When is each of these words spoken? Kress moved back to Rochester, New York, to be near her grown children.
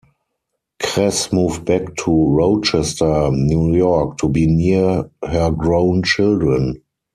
Kress 0.81 1.31
moved 1.31 1.65
back 1.65 1.93
to 1.97 2.29
Rochester, 2.33 3.29
New 3.31 3.75
York, 3.75 4.17
to 4.17 4.29
be 4.29 4.47
near 4.47 5.11
her 5.23 5.51
grown 5.51 6.01
children. 6.01 6.81